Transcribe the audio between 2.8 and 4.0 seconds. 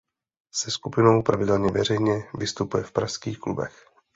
v pražských klubech.